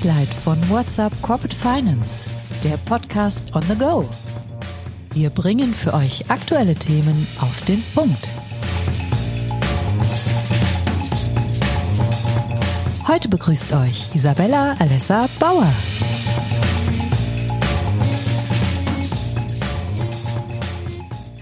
Spotlight 0.00 0.32
von 0.32 0.70
WhatsApp 0.70 1.12
Corporate 1.20 1.54
Finance, 1.54 2.30
der 2.64 2.78
Podcast 2.78 3.54
on 3.54 3.60
the 3.68 3.74
go. 3.74 4.08
Wir 5.12 5.28
bringen 5.28 5.74
für 5.74 5.92
euch 5.92 6.30
aktuelle 6.30 6.74
Themen 6.74 7.28
auf 7.38 7.62
den 7.66 7.82
Punkt. 7.94 8.30
Heute 13.06 13.28
begrüßt 13.28 13.74
euch 13.74 14.14
Isabella 14.14 14.74
Alessa 14.78 15.28
Bauer. 15.38 15.70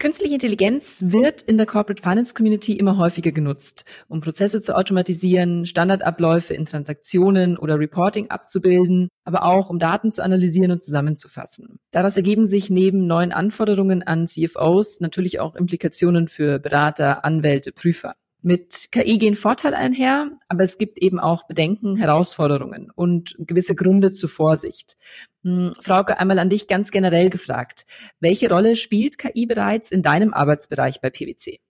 Künstliche 0.00 0.34
Intelligenz 0.34 1.02
wird 1.08 1.42
in 1.42 1.56
der 1.56 1.66
Corporate 1.66 2.00
Finance 2.00 2.32
Community 2.32 2.74
immer 2.74 2.98
häufiger 2.98 3.32
genutzt, 3.32 3.84
um 4.06 4.20
Prozesse 4.20 4.60
zu 4.60 4.76
automatisieren, 4.76 5.66
Standardabläufe 5.66 6.54
in 6.54 6.66
Transaktionen 6.66 7.58
oder 7.58 7.80
Reporting 7.80 8.30
abzubilden, 8.30 9.08
aber 9.24 9.42
auch 9.42 9.70
um 9.70 9.80
Daten 9.80 10.12
zu 10.12 10.22
analysieren 10.22 10.70
und 10.70 10.84
zusammenzufassen. 10.84 11.80
Daraus 11.90 12.16
ergeben 12.16 12.46
sich 12.46 12.70
neben 12.70 13.08
neuen 13.08 13.32
Anforderungen 13.32 14.04
an 14.04 14.28
CFOs 14.28 15.00
natürlich 15.00 15.40
auch 15.40 15.56
Implikationen 15.56 16.28
für 16.28 16.60
Berater, 16.60 17.24
Anwälte, 17.24 17.72
Prüfer. 17.72 18.14
Mit 18.40 18.92
KI 18.92 19.18
gehen 19.18 19.34
Vorteile 19.34 19.76
einher, 19.76 20.30
aber 20.46 20.62
es 20.62 20.78
gibt 20.78 20.98
eben 20.98 21.18
auch 21.18 21.46
Bedenken, 21.48 21.96
Herausforderungen 21.96 22.90
und 22.94 23.34
gewisse 23.38 23.74
Gründe 23.74 24.12
zur 24.12 24.28
Vorsicht. 24.28 24.96
Hm, 25.42 25.72
Frauke, 25.80 26.18
einmal 26.20 26.38
an 26.38 26.48
dich 26.48 26.68
ganz 26.68 26.92
generell 26.92 27.30
gefragt. 27.30 27.84
Welche 28.20 28.48
Rolle 28.48 28.76
spielt 28.76 29.18
KI 29.18 29.46
bereits 29.46 29.90
in 29.90 30.02
deinem 30.02 30.34
Arbeitsbereich 30.34 31.00
bei 31.00 31.10
PwC? 31.10 31.60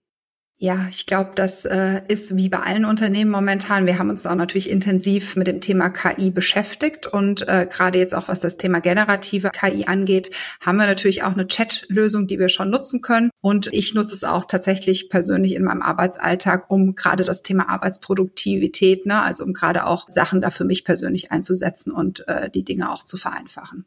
Ja, 0.61 0.87
ich 0.89 1.05
glaube, 1.05 1.31
das 1.35 1.63
äh, 1.63 2.01
ist 2.09 2.35
wie 2.35 2.49
bei 2.49 2.59
allen 2.59 2.83
Unternehmen 2.83 3.31
momentan. 3.31 3.87
Wir 3.87 3.97
haben 3.97 4.09
uns 4.09 4.25
auch 4.25 4.35
natürlich 4.35 4.69
intensiv 4.69 5.37
mit 5.37 5.47
dem 5.47 5.61
Thema 5.61 5.89
KI 5.89 6.31
beschäftigt 6.31 7.07
und 7.07 7.47
äh, 7.47 7.65
gerade 7.65 7.97
jetzt 7.97 8.13
auch 8.13 8.27
was 8.27 8.41
das 8.41 8.57
Thema 8.57 8.81
generative 8.81 9.51
KI 9.51 9.85
angeht, 9.85 10.35
haben 10.59 10.75
wir 10.75 10.85
natürlich 10.85 11.23
auch 11.23 11.31
eine 11.31 11.47
Chat-Lösung, 11.47 12.27
die 12.27 12.39
wir 12.39 12.49
schon 12.49 12.71
nutzen 12.71 13.01
können. 13.01 13.29
Und 13.39 13.69
ich 13.71 13.93
nutze 13.93 14.13
es 14.13 14.25
auch 14.25 14.47
tatsächlich 14.47 15.09
persönlich 15.09 15.55
in 15.55 15.63
meinem 15.63 15.81
Arbeitsalltag, 15.81 16.69
um 16.69 16.93
gerade 16.93 17.23
das 17.23 17.41
Thema 17.41 17.69
Arbeitsproduktivität, 17.69 19.05
ne, 19.05 19.21
also 19.21 19.45
um 19.45 19.53
gerade 19.53 19.85
auch 19.85 20.09
Sachen 20.09 20.41
da 20.41 20.49
für 20.49 20.65
mich 20.65 20.83
persönlich 20.83 21.31
einzusetzen 21.31 21.93
und 21.93 22.27
äh, 22.27 22.49
die 22.49 22.65
Dinge 22.65 22.91
auch 22.91 23.05
zu 23.05 23.15
vereinfachen. 23.15 23.85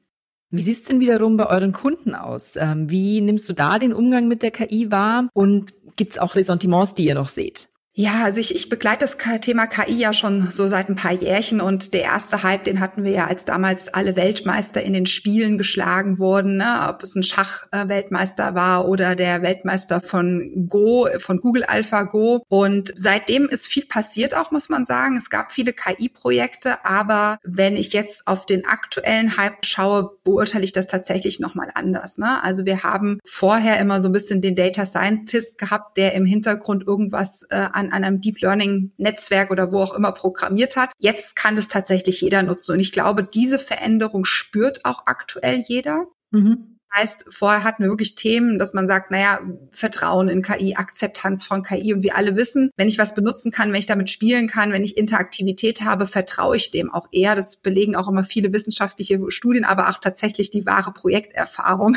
Wie 0.55 0.61
sieht's 0.61 0.85
denn 0.85 1.01
wiederum 1.01 1.39
bei 1.39 1.47
euren 1.47 1.73
Kunden 1.73 2.15
aus? 2.15 2.57
Ähm, 2.57 2.91
wie 2.91 3.23
nimmst 3.23 3.49
du 3.49 3.55
da 3.55 3.79
den 3.79 3.95
Umgang 3.95 4.29
mit 4.29 4.43
der 4.43 4.51
KI 4.51 4.91
wahr? 4.91 5.31
Und 5.33 5.73
gibt's 5.97 6.19
auch 6.19 6.35
Ressentiments, 6.35 6.95
die 6.95 7.07
ihr 7.07 7.15
noch 7.15 7.29
seht? 7.29 7.69
Ja, 7.95 8.25
also 8.25 8.41
ich, 8.41 8.55
ich 8.55 8.71
begleite 8.71 9.01
das 9.01 9.19
Thema 9.43 9.67
KI 9.67 9.99
ja 9.99 10.15
schon 10.15 10.51
so 10.51 10.67
seit 10.67 10.89
ein 10.89 10.97
paar 10.97 11.13
Jährchen 11.13 11.61
und 11.61 11.93
der 11.93 12.05
erste 12.05 12.43
Hype, 12.43 12.65
den 12.65 12.81
hatten 12.81 13.05
wir 13.05 13.13
ja, 13.13 13.27
als 13.27 13.45
damals 13.45 13.93
alle 13.93 14.17
Weltmeister 14.17 14.83
in 14.83 14.95
den 14.95 15.05
Spielen 15.05 15.59
geschlagen 15.59 16.19
wurden, 16.19 16.57
ne? 16.57 16.87
ob 16.89 17.03
es 17.03 17.15
ein 17.15 17.23
Schachweltmeister 17.23 18.55
war 18.55 18.89
oder 18.89 19.15
der 19.15 19.43
Weltmeister 19.43 20.01
von 20.01 20.69
Go, 20.71 21.07
von 21.19 21.41
Google 21.41 21.65
Alpha 21.65 22.05
Go. 22.05 22.43
Und 22.49 22.93
seitdem 22.97 23.47
ist 23.47 23.67
viel 23.67 23.85
passiert 23.85 24.35
auch, 24.35 24.53
muss 24.53 24.71
man 24.71 24.87
sagen. 24.87 25.19
Es 25.19 25.29
gab 25.29 25.53
viele 25.53 25.75
KI-Projekte, 25.75 26.87
aber 26.87 27.39
wenn 27.45 27.77
ich 27.77 27.93
jetzt 27.93 28.27
auf 28.27 28.47
den 28.47 28.65
aktuellen 28.65 29.37
Hype 29.37 29.67
schaue, 29.67 30.17
beurteile 30.25 30.65
ich 30.65 30.73
das 30.73 30.87
tatsächlich 30.87 31.41
nochmal 31.41 31.69
anders. 31.75 32.17
Ne? 32.17 32.43
Also 32.43 32.65
wir 32.65 32.85
haben 32.85 33.19
vorher 33.27 33.79
immer 33.81 34.01
so 34.01 34.09
ein 34.09 34.13
bisschen 34.13 34.41
den 34.41 34.57
Data 34.57 34.87
Scientist 34.87 35.59
gehabt, 35.59 35.99
der 35.99 36.15
im 36.15 36.25
Hintergrund 36.25 36.87
irgendwas 36.87 37.43
äh, 37.51 37.57
an 37.91 38.05
einem 38.05 38.21
Deep 38.21 38.41
Learning 38.41 38.93
Netzwerk 38.97 39.51
oder 39.51 39.73
wo 39.73 39.81
auch 39.81 39.95
immer 39.95 40.13
programmiert 40.13 40.77
hat. 40.77 40.93
Jetzt 41.01 41.37
kann 41.37 41.57
das 41.57 41.69
tatsächlich 41.69 42.21
jeder 42.21 42.43
nutzen. 42.43 42.73
Und 42.73 42.81
ich 42.81 42.93
glaube, 42.93 43.25
diese 43.25 43.59
Veränderung 43.59 44.25
spürt 44.25 44.85
auch 44.85 45.07
aktuell 45.07 45.63
jeder. 45.67 46.07
Mhm. 46.31 46.73
Heißt, 46.95 47.25
vorher 47.31 47.65
hatten 47.65 47.85
wir 47.85 47.91
wirklich 47.91 48.17
Themen, 48.17 48.59
dass 48.59 48.75
man 48.75 48.87
sagt, 48.87 49.11
naja, 49.11 49.41
Vertrauen 49.73 50.29
in 50.29 50.43
KI, 50.43 50.75
Akzeptanz 50.77 51.43
von 51.43 51.63
KI. 51.63 51.95
Und 51.95 52.03
wir 52.03 52.17
alle 52.17 52.37
wissen, 52.37 52.71
wenn 52.77 52.87
ich 52.87 52.99
was 52.99 53.15
benutzen 53.15 53.51
kann, 53.51 53.71
wenn 53.71 53.79
ich 53.79 53.87
damit 53.87 54.11
spielen 54.11 54.47
kann, 54.47 54.73
wenn 54.73 54.85
ich 54.85 54.99
Interaktivität 54.99 55.81
habe, 55.81 56.07
vertraue 56.07 56.57
ich 56.57 56.71
dem 56.71 56.93
auch 56.93 57.09
eher. 57.11 57.35
Das 57.35 57.57
belegen 57.57 57.97
auch 57.97 58.09
immer 58.09 58.25
viele 58.25 58.53
wissenschaftliche 58.53 59.19
Studien, 59.31 59.65
aber 59.65 59.89
auch 59.89 59.99
tatsächlich 59.99 60.51
die 60.51 60.67
wahre 60.67 60.93
Projekterfahrung 60.93 61.97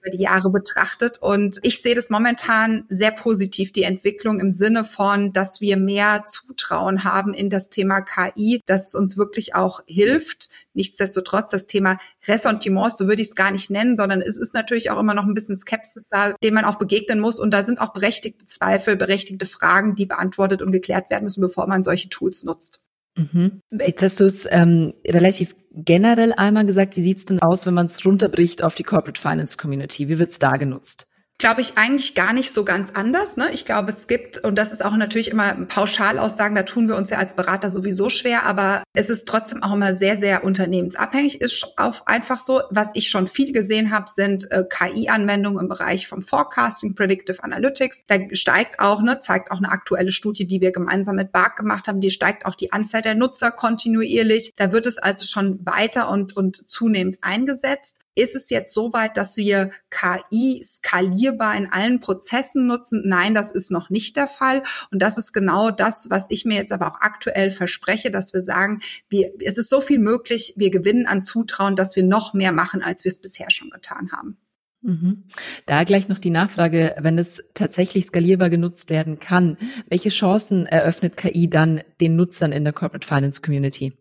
über 0.00 0.10
die 0.10 0.22
Jahre 0.22 0.50
betrachtet. 0.50 1.18
Und 1.20 1.58
ich 1.62 1.82
sehe 1.82 1.94
das 1.94 2.10
momentan 2.10 2.84
sehr 2.88 3.10
positiv, 3.10 3.72
die 3.72 3.82
Entwicklung 3.82 4.40
im 4.40 4.50
Sinne 4.50 4.84
von, 4.84 5.32
dass 5.32 5.60
wir 5.60 5.76
mehr 5.76 6.24
Zutrauen 6.26 7.04
haben 7.04 7.34
in 7.34 7.50
das 7.50 7.70
Thema 7.70 8.00
KI, 8.00 8.60
dass 8.66 8.88
es 8.88 8.94
uns 8.94 9.16
wirklich 9.16 9.54
auch 9.54 9.80
hilft. 9.86 10.48
Nichtsdestotrotz 10.74 11.50
das 11.50 11.66
Thema 11.66 11.98
Ressentiments, 12.26 12.98
so 12.98 13.06
würde 13.06 13.22
ich 13.22 13.28
es 13.28 13.34
gar 13.34 13.50
nicht 13.50 13.70
nennen, 13.70 13.96
sondern 13.96 14.22
es 14.22 14.36
ist 14.36 14.54
natürlich 14.54 14.90
auch 14.90 14.98
immer 14.98 15.14
noch 15.14 15.24
ein 15.24 15.34
bisschen 15.34 15.56
Skepsis 15.56 16.08
da, 16.08 16.32
dem 16.42 16.54
man 16.54 16.64
auch 16.64 16.76
begegnen 16.76 17.20
muss. 17.20 17.38
Und 17.38 17.50
da 17.50 17.62
sind 17.62 17.80
auch 17.80 17.92
berechtigte 17.92 18.46
Zweifel, 18.46 18.96
berechtigte 18.96 19.46
Fragen, 19.46 19.94
die 19.94 20.06
beantwortet 20.06 20.62
und 20.62 20.72
geklärt 20.72 21.10
werden 21.10 21.24
müssen, 21.24 21.40
bevor 21.40 21.66
man 21.66 21.82
solche 21.82 22.08
Tools 22.08 22.44
nutzt. 22.44 22.80
Mhm. 23.16 23.60
Jetzt 23.70 24.02
hast 24.02 24.20
du 24.20 24.24
es 24.24 24.46
ähm, 24.50 24.94
relativ 25.06 25.54
generell 25.72 26.32
einmal 26.32 26.66
gesagt. 26.66 26.96
Wie 26.96 27.02
sieht's 27.02 27.24
denn 27.24 27.40
aus, 27.40 27.66
wenn 27.66 27.74
man 27.74 27.86
es 27.86 28.04
runterbricht 28.04 28.62
auf 28.62 28.74
die 28.74 28.84
Corporate 28.84 29.20
Finance 29.20 29.56
Community? 29.56 30.08
Wie 30.08 30.18
wird's 30.18 30.38
da 30.38 30.56
genutzt? 30.56 31.06
Glaube 31.40 31.62
ich, 31.62 31.76
eigentlich 31.76 32.14
gar 32.14 32.32
nicht 32.32 32.52
so 32.52 32.64
ganz 32.64 32.92
anders. 32.92 33.36
Ne? 33.36 33.50
Ich 33.52 33.64
glaube, 33.64 33.90
es 33.90 34.06
gibt, 34.06 34.38
und 34.38 34.56
das 34.56 34.72
ist 34.72 34.84
auch 34.84 34.96
natürlich 34.96 35.30
immer 35.30 35.54
Pauschalaussagen, 35.54 36.54
da 36.54 36.62
tun 36.62 36.86
wir 36.86 36.96
uns 36.96 37.10
ja 37.10 37.18
als 37.18 37.34
Berater 37.34 37.70
sowieso 37.70 38.10
schwer, 38.10 38.44
aber 38.44 38.84
es 38.92 39.10
ist 39.10 39.26
trotzdem 39.26 39.62
auch 39.62 39.72
immer 39.72 39.94
sehr, 39.94 40.20
sehr 40.20 40.44
unternehmensabhängig. 40.44 41.40
Ist 41.40 41.66
auch 41.78 42.06
einfach 42.06 42.36
so, 42.36 42.60
was 42.70 42.90
ich 42.94 43.08
schon 43.08 43.26
viel 43.26 43.52
gesehen 43.52 43.90
habe, 43.90 44.04
sind 44.08 44.52
äh, 44.52 44.64
KI-Anwendungen 44.68 45.60
im 45.60 45.68
Bereich 45.68 46.06
vom 46.06 46.20
Forecasting, 46.20 46.94
Predictive 46.94 47.42
Analytics. 47.42 48.04
Da 48.06 48.16
steigt 48.32 48.78
auch, 48.78 49.02
ne, 49.02 49.18
zeigt 49.18 49.50
auch 49.50 49.58
eine 49.58 49.70
aktuelle 49.70 50.12
Studie, 50.12 50.46
die 50.46 50.60
wir 50.60 50.72
gemeinsam 50.72 51.16
mit 51.16 51.32
BARC 51.32 51.56
gemacht 51.56 51.88
haben, 51.88 52.00
die 52.00 52.10
steigt 52.10 52.44
auch 52.44 52.54
die 52.54 52.72
Anzahl 52.72 53.00
der 53.00 53.14
Nutzer 53.14 53.50
kontinuierlich. 53.50 54.52
Da 54.56 54.72
wird 54.72 54.86
es 54.86 54.98
also 54.98 55.26
schon 55.26 55.64
weiter 55.64 56.10
und, 56.10 56.36
und 56.36 56.68
zunehmend 56.68 57.18
eingesetzt. 57.22 58.00
Ist 58.14 58.34
es 58.34 58.50
jetzt 58.50 58.74
so 58.74 58.92
weit, 58.92 59.16
dass 59.16 59.36
wir 59.36 59.70
KI 59.90 60.62
skalierbar 60.62 61.56
in 61.56 61.70
allen 61.70 62.00
Prozessen 62.00 62.66
nutzen? 62.66 63.02
Nein, 63.06 63.34
das 63.34 63.52
ist 63.52 63.70
noch 63.70 63.88
nicht 63.88 64.16
der 64.16 64.26
Fall. 64.26 64.62
Und 64.90 65.00
das 65.00 65.16
ist 65.16 65.32
genau 65.32 65.70
das, 65.70 66.08
was 66.10 66.26
ich 66.30 66.44
mir 66.44 66.56
jetzt 66.56 66.72
aber 66.72 66.88
auch 66.88 67.00
aktuell 67.00 67.50
verspreche, 67.50 68.10
dass 68.10 68.34
wir 68.34 68.42
sagen, 68.42 68.80
wir, 69.08 69.32
es 69.44 69.58
ist 69.58 69.70
so 69.70 69.80
viel 69.80 69.98
möglich, 69.98 70.54
wir 70.56 70.70
gewinnen 70.70 71.06
an 71.06 71.22
Zutrauen, 71.22 71.76
dass 71.76 71.96
wir 71.96 72.02
noch 72.02 72.34
mehr 72.34 72.52
machen, 72.52 72.82
als 72.82 73.04
wir 73.04 73.10
es 73.10 73.20
bisher 73.20 73.50
schon 73.50 73.70
getan 73.70 74.10
haben. 74.12 74.38
Mhm. 74.82 75.24
Da 75.66 75.84
gleich 75.84 76.08
noch 76.08 76.18
die 76.18 76.30
Nachfrage, 76.30 76.96
wenn 76.98 77.18
es 77.18 77.44
tatsächlich 77.54 78.06
skalierbar 78.06 78.50
genutzt 78.50 78.88
werden 78.90 79.18
kann, 79.18 79.58
welche 79.88 80.08
Chancen 80.08 80.66
eröffnet 80.66 81.16
KI 81.16 81.48
dann 81.48 81.82
den 82.00 82.16
Nutzern 82.16 82.52
in 82.52 82.64
der 82.64 82.72
Corporate 82.72 83.06
Finance 83.06 83.42
Community? 83.42 83.92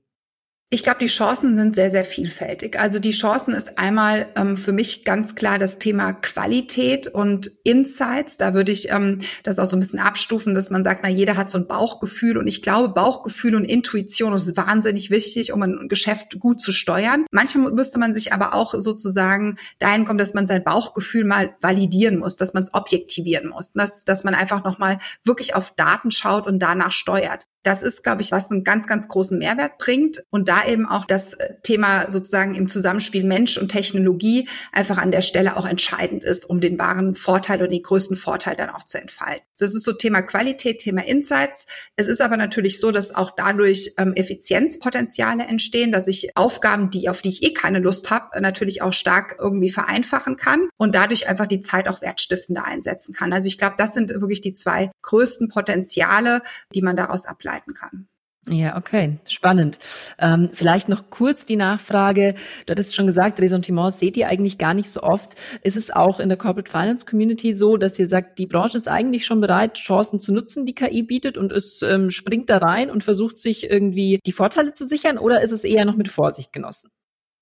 Ich 0.71 0.83
glaube, 0.83 0.99
die 0.99 1.07
Chancen 1.07 1.55
sind 1.55 1.73
sehr, 1.73 1.89
sehr 1.89 2.05
vielfältig. 2.05 2.79
Also 2.79 2.99
die 2.99 3.09
Chancen 3.09 3.55
ist 3.55 3.79
einmal 3.79 4.27
ähm, 4.35 4.55
für 4.55 4.71
mich 4.71 5.03
ganz 5.03 5.33
klar 5.33 5.57
das 5.57 5.79
Thema 5.79 6.13
Qualität 6.13 7.07
und 7.07 7.47
Insights. 7.63 8.37
Da 8.37 8.53
würde 8.53 8.71
ich 8.71 8.91
ähm, 8.91 9.17
das 9.41 9.57
auch 9.57 9.65
so 9.65 9.75
ein 9.75 9.79
bisschen 9.79 9.97
abstufen, 9.97 10.53
dass 10.53 10.69
man 10.69 10.83
sagt, 10.83 10.99
na, 11.01 11.09
jeder 11.09 11.37
hat 11.37 11.49
so 11.49 11.57
ein 11.57 11.65
Bauchgefühl. 11.65 12.37
Und 12.37 12.45
ich 12.45 12.61
glaube, 12.61 12.89
Bauchgefühl 12.89 13.55
und 13.55 13.65
Intuition 13.65 14.31
ist 14.33 14.55
wahnsinnig 14.57 15.09
wichtig, 15.09 15.53
um 15.53 15.63
ein 15.63 15.87
Geschäft 15.89 16.39
gut 16.39 16.61
zu 16.61 16.71
steuern. 16.71 17.25
Manchmal 17.31 17.71
müsste 17.71 17.97
man 17.97 18.13
sich 18.13 18.31
aber 18.31 18.53
auch 18.53 18.75
sozusagen 18.77 19.57
dahin 19.79 20.05
kommen, 20.05 20.19
dass 20.19 20.35
man 20.35 20.45
sein 20.45 20.63
Bauchgefühl 20.63 21.25
mal 21.25 21.55
validieren 21.61 22.19
muss, 22.19 22.35
dass 22.35 22.53
man 22.53 22.61
es 22.61 22.75
objektivieren 22.75 23.49
muss, 23.49 23.73
dass, 23.73 24.05
dass 24.05 24.23
man 24.23 24.35
einfach 24.35 24.63
nochmal 24.63 24.99
wirklich 25.23 25.55
auf 25.55 25.73
Daten 25.75 26.11
schaut 26.11 26.45
und 26.45 26.59
danach 26.59 26.91
steuert. 26.91 27.47
Das 27.63 27.83
ist, 27.83 28.03
glaube 28.03 28.21
ich, 28.21 28.31
was 28.31 28.49
einen 28.51 28.63
ganz, 28.63 28.87
ganz 28.87 29.09
großen 29.09 29.37
Mehrwert 29.37 29.79
bringt 29.79 30.23
und 30.29 30.47
da 30.47 30.65
eben 30.65 30.87
auch 30.87 31.03
das 31.03 31.33
äh, 31.33 31.55
Thema 31.61 32.09
sozusagen 32.09 32.55
im 32.55 32.69
Zusammenspiel 32.69 33.25
Mensch 33.25 33.57
und 33.57 33.69
Technologie 33.69 34.47
einfach 34.71 34.97
an 34.97 35.11
der 35.11 35.21
Stelle 35.21 35.57
auch 35.57 35.65
entscheidend 35.65 36.23
ist, 36.23 36.45
um 36.45 36.61
den 36.61 36.79
wahren 36.79 37.15
Vorteil 37.15 37.59
oder 37.59 37.67
den 37.67 37.83
größten 37.83 38.15
Vorteil 38.15 38.55
dann 38.55 38.69
auch 38.69 38.85
zu 38.85 38.99
entfalten. 38.99 39.43
Das 39.57 39.75
ist 39.75 39.83
so 39.83 39.91
Thema 39.91 40.21
Qualität, 40.21 40.79
Thema 40.79 41.05
Insights. 41.05 41.65
Es 41.97 42.07
ist 42.07 42.21
aber 42.21 42.37
natürlich 42.37 42.79
so, 42.79 42.91
dass 42.91 43.13
auch 43.13 43.31
dadurch 43.35 43.93
ähm, 43.97 44.13
Effizienzpotenziale 44.13 45.43
entstehen, 45.43 45.91
dass 45.91 46.07
ich 46.07 46.37
Aufgaben, 46.37 46.89
die 46.89 47.09
auf 47.09 47.21
die 47.21 47.29
ich 47.29 47.43
eh 47.43 47.53
keine 47.53 47.79
Lust 47.79 48.09
habe, 48.09 48.39
natürlich 48.39 48.81
auch 48.81 48.93
stark 48.93 49.35
irgendwie 49.37 49.69
vereinfachen 49.69 50.37
kann 50.37 50.69
und 50.77 50.95
dadurch 50.95 51.27
einfach 51.27 51.47
die 51.47 51.59
Zeit 51.59 51.89
auch 51.89 52.01
wertstiftender 52.01 52.63
einsetzen 52.63 53.13
kann. 53.13 53.33
Also 53.33 53.47
ich 53.47 53.57
glaube, 53.57 53.75
das 53.77 53.93
sind 53.93 54.11
wirklich 54.11 54.39
die 54.39 54.53
zwei 54.53 54.91
größten 55.01 55.49
Potenziale, 55.49 56.41
die 56.73 56.81
man 56.81 56.95
daraus 56.95 57.25
ableitet 57.25 57.48
begleiten 57.49 57.73
kann. 57.73 58.07
Ja, 58.47 58.77
okay, 58.77 59.19
spannend. 59.27 59.77
Ähm, 60.17 60.49
vielleicht 60.53 60.87
noch 60.87 61.09
kurz 61.09 61.45
die 61.45 61.57
Nachfrage. 61.57 62.35
Du 62.65 62.71
hattest 62.71 62.95
schon 62.95 63.05
gesagt, 63.05 63.39
Ressentiments 63.41 63.99
seht 63.99 64.15
ihr 64.15 64.27
eigentlich 64.27 64.57
gar 64.57 64.73
nicht 64.73 64.89
so 64.89 65.03
oft. 65.03 65.35
Ist 65.61 65.75
es 65.75 65.91
auch 65.91 66.19
in 66.19 66.29
der 66.29 66.37
Corporate 66.37 66.71
Finance 66.71 67.05
Community 67.05 67.53
so, 67.53 67.75
dass 67.75 67.99
ihr 67.99 68.07
sagt, 68.07 68.39
die 68.39 68.47
Branche 68.47 68.77
ist 68.77 68.87
eigentlich 68.87 69.25
schon 69.25 69.41
bereit, 69.41 69.75
Chancen 69.75 70.19
zu 70.19 70.33
nutzen, 70.33 70.65
die 70.65 70.73
KI 70.73 71.03
bietet 71.03 71.37
und 71.37 71.51
es 71.51 71.81
ähm, 71.81 72.09
springt 72.09 72.49
da 72.49 72.57
rein 72.57 72.89
und 72.89 73.03
versucht 73.03 73.37
sich 73.37 73.69
irgendwie 73.69 74.19
die 74.25 74.31
Vorteile 74.31 74.73
zu 74.73 74.87
sichern 74.87 75.17
oder 75.17 75.41
ist 75.41 75.51
es 75.51 75.65
eher 75.65 75.85
noch 75.85 75.97
mit 75.97 76.07
Vorsicht 76.07 76.53
genossen? 76.53 76.89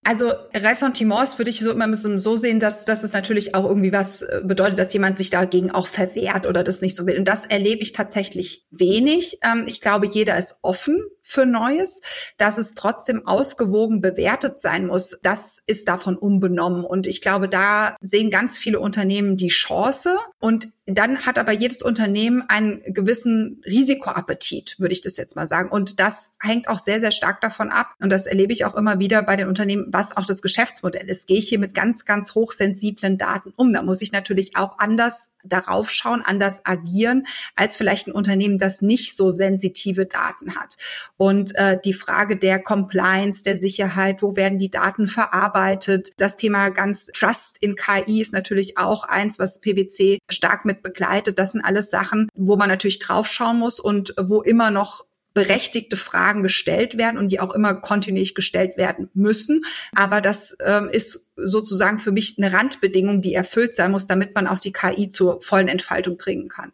Also 0.08 0.32
Ressentiments 0.56 1.38
würde 1.38 1.52
ich 1.52 1.60
so 1.60 1.70
immer 1.70 1.94
so 1.94 2.38
sehen, 2.38 2.62
dass, 2.62 2.86
dass 2.86 3.04
es 3.04 3.12
natürlich 3.12 3.56
auch 3.56 3.66
irgendwie 3.66 3.92
was 3.92 4.22
äh, 4.22 4.42
bedeutet, 4.42 4.80
dass 4.80 4.94
jemand 4.94 5.18
sich 5.18 5.32
dagegen 5.32 5.70
auch 5.70 5.86
verwehrt 5.86 6.46
oder 6.46 6.64
das 6.64 6.80
nicht 6.80 6.96
so 6.96 7.06
will. 7.06 7.20
Und 7.20 7.28
das 7.28 7.46
erlebe 7.46 7.82
ich 7.82 7.92
tatsächlich 7.92 8.66
wenig. 8.72 9.40
Ähm, 9.44 9.66
ich 9.68 9.82
glaube, 9.82 10.08
jeder 10.08 10.38
ist 10.38 10.60
offen 10.62 11.04
für 11.22 11.46
Neues, 11.46 12.00
dass 12.38 12.58
es 12.58 12.74
trotzdem 12.74 13.28
ausgewogen 13.28 14.00
bewertet 14.00 14.62
sein 14.62 14.88
muss. 14.88 15.18
Das 15.24 15.62
ist 15.66 15.90
davon 15.90 16.16
unbenommen. 16.16 16.86
Und 16.86 17.06
ich 17.06 17.20
glaube, 17.20 17.50
da 17.50 17.98
sehen 18.00 18.30
ganz 18.30 18.58
viele 18.58 18.80
Unternehmen 18.80 19.36
die 19.36 19.50
Chance 19.50 20.18
und 20.40 20.70
dann 20.88 21.26
hat 21.26 21.38
aber 21.38 21.52
jedes 21.52 21.82
Unternehmen 21.82 22.44
einen 22.48 22.82
gewissen 22.86 23.62
Risikoappetit, 23.66 24.80
würde 24.80 24.94
ich 24.94 25.02
das 25.02 25.18
jetzt 25.18 25.36
mal 25.36 25.48
sagen. 25.48 25.70
Und 25.70 26.00
das 26.00 26.34
hängt 26.40 26.70
auch 26.70 26.80
sehr, 26.80 27.02
sehr 27.02 27.12
stark 27.12 27.42
davon 27.42 27.70
ab. 27.70 27.94
Und 28.00 28.10
das 28.10 28.26
erlebe 28.26 28.54
ich 28.54 28.64
auch 28.64 28.74
immer 28.76 28.98
wieder 28.98 29.22
bei 29.22 29.36
den 29.36 29.50
Unternehmen, 29.50 29.88
was 29.90 30.16
auch 30.16 30.26
das 30.26 30.42
Geschäftsmodell 30.42 31.10
ist. 31.10 31.28
Gehe 31.28 31.40
ich 31.40 31.50
hier 31.50 31.60
mit 31.60 31.74
ganz, 31.74 32.06
ganz 32.06 32.36
hochsensiblen 32.36 33.18
Daten 33.18 33.52
um? 33.58 33.74
Da 33.74 33.84
muss 33.84 34.02
ich 34.02 34.14
natürlich 34.14 34.56
auch 34.56 34.80
anders 34.80 35.34
darauf 35.44 35.92
schauen, 35.92 36.22
anders 36.22 36.66
agieren, 36.66 37.28
als 37.58 37.76
vielleicht 37.76 38.08
ein 38.08 38.14
Unternehmen, 38.14 38.58
das 38.58 38.82
nicht 38.82 39.18
so 39.18 39.30
sensitive 39.30 40.06
Daten 40.06 40.56
hat. 40.56 40.78
Und 41.18 41.54
äh, 41.56 41.78
die 41.84 41.94
Frage 41.94 42.38
der 42.38 42.60
Compliance, 42.60 43.44
der 43.44 43.58
Sicherheit, 43.58 44.22
wo 44.22 44.38
werden 44.38 44.58
die 44.58 44.72
Daten 44.72 45.08
verarbeitet? 45.08 46.12
Das 46.16 46.38
Thema 46.38 46.70
ganz 46.70 47.08
Trust 47.08 47.58
in 47.60 47.76
KI 47.76 48.22
ist 48.22 48.32
natürlich 48.32 48.78
auch 48.78 49.04
eins, 49.04 49.38
was 49.38 49.60
PwC 49.60 50.20
stark 50.30 50.64
mit 50.64 50.77
begleitet. 50.84 51.40
Das 51.40 51.52
sind 51.52 51.62
alles 51.62 51.90
Sachen, 51.90 52.30
wo 52.36 52.56
man 52.56 52.70
natürlich 52.70 53.00
draufschauen 53.00 53.60
muss 53.60 53.80
und 53.80 54.14
wo 54.20 54.42
immer 54.42 54.72
noch 54.72 55.06
berechtigte 55.38 55.98
Fragen 55.98 56.42
gestellt 56.42 56.98
werden 56.98 57.20
und 57.20 57.32
die 57.32 57.40
auch 57.40 57.54
immer 57.54 57.76
kontinuierlich 57.76 58.34
gestellt 58.34 58.76
werden 58.76 59.12
müssen. 59.14 59.66
Aber 59.96 60.20
das 60.20 60.58
ähm, 60.66 60.90
ist 60.92 61.32
sozusagen 61.36 62.00
für 62.00 62.12
mich 62.12 62.40
eine 62.40 62.54
Randbedingung, 62.54 63.22
die 63.22 63.36
erfüllt 63.36 63.76
sein 63.76 63.92
muss, 63.92 64.08
damit 64.08 64.34
man 64.34 64.48
auch 64.48 64.58
die 64.58 64.72
KI 64.72 65.10
zur 65.10 65.40
vollen 65.44 65.68
Entfaltung 65.68 66.18
bringen 66.18 66.48
kann. 66.48 66.72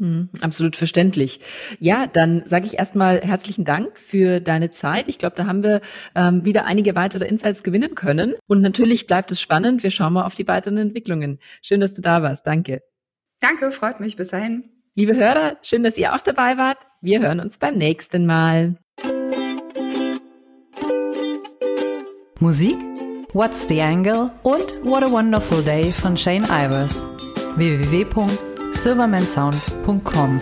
Hm, 0.00 0.28
absolut 0.40 0.74
verständlich. 0.74 1.38
Ja, 1.78 2.08
dann 2.08 2.42
sage 2.46 2.66
ich 2.66 2.78
erstmal 2.78 3.20
herzlichen 3.20 3.64
Dank 3.64 3.96
für 3.96 4.40
deine 4.40 4.72
Zeit. 4.72 5.08
Ich 5.08 5.18
glaube, 5.18 5.36
da 5.36 5.46
haben 5.46 5.62
wir 5.62 5.80
ähm, 6.16 6.44
wieder 6.44 6.64
einige 6.64 6.96
weitere 6.96 7.26
Insights 7.26 7.62
gewinnen 7.62 7.94
können. 7.94 8.34
Und 8.48 8.60
natürlich 8.60 9.06
bleibt 9.06 9.30
es 9.30 9.40
spannend. 9.40 9.84
Wir 9.84 9.92
schauen 9.92 10.14
mal 10.14 10.24
auf 10.24 10.34
die 10.34 10.48
weiteren 10.48 10.78
Entwicklungen. 10.78 11.38
Schön, 11.62 11.78
dass 11.78 11.94
du 11.94 12.02
da 12.02 12.22
warst. 12.22 12.44
Danke. 12.44 12.82
Danke, 13.40 13.72
freut 13.72 14.00
mich. 14.00 14.16
Bis 14.16 14.28
dahin. 14.28 14.70
Liebe 14.94 15.16
Hörer, 15.16 15.56
schön, 15.62 15.82
dass 15.82 15.98
ihr 15.98 16.14
auch 16.14 16.20
dabei 16.20 16.56
wart. 16.56 16.78
Wir 17.00 17.18
hören 17.20 17.40
uns 17.40 17.58
beim 17.58 17.76
nächsten 17.76 18.26
Mal. 18.26 18.76
Musik 22.38 22.76
What's 23.32 23.66
the 23.68 23.82
Angle 23.82 24.30
und 24.44 24.78
What 24.84 25.02
a 25.02 25.10
Wonderful 25.10 25.64
Day 25.64 25.90
von 25.90 26.16
Shane 26.16 26.44
Ivers. 26.44 27.04
www.silvermansound.com 27.56 30.40